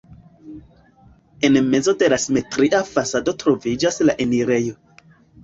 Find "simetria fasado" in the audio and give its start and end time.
2.23-3.37